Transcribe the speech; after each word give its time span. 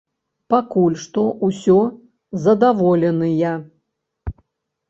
Пакуль 0.53 0.95
што 1.03 1.25
ўсё 1.47 1.75
задаволеныя. 2.47 3.55